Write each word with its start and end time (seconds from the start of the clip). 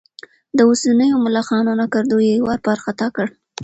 د 0.57 0.59
اوسنيو 0.69 1.21
ملخانو 1.25 1.71
ناکردو 1.79 2.17
یې 2.27 2.35
واروپار 2.47 2.77
ختا 2.85 3.07
کړ. 3.15 3.27